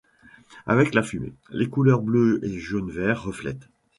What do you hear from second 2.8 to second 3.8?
et bleu-vert reflètent.